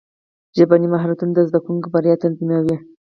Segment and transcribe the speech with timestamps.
[0.57, 2.77] ژبني مهارتونه د زدهکوونکو بریا تضمینوي.